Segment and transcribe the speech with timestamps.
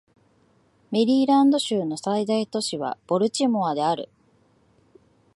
[0.89, 4.09] メリーランド州の最大都市はボルチモアである